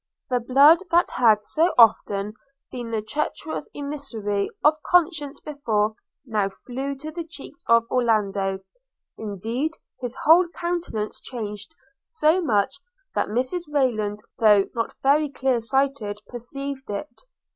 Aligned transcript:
The 0.31 0.39
blood 0.39 0.79
that 0.89 1.11
had 1.11 1.43
so 1.43 1.75
often 1.77 2.33
been 2.71 2.89
the 2.89 3.03
treacherous 3.03 3.69
emissary 3.75 4.49
of 4.63 4.81
conscience 4.81 5.39
before, 5.39 5.93
now 6.25 6.49
flew 6.49 6.95
to 6.95 7.11
the 7.11 7.23
cheeks 7.23 7.63
of 7.69 7.85
Orlando; 7.91 8.61
indeed 9.19 9.73
his 10.01 10.15
whole 10.23 10.47
countenance 10.55 11.21
changed 11.21 11.75
so 12.01 12.41
much 12.41 12.77
that 13.13 13.27
Mrs 13.27 13.71
Rayland, 13.71 14.21
though 14.39 14.65
not 14.73 14.95
very 15.03 15.29
clear 15.29 15.59
sighted 15.59 16.19
perceived 16.27 16.89
it. 16.89 17.21